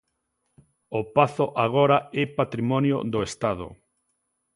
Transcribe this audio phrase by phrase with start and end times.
[0.99, 3.67] O Pazo agora é patrimonio do Estado.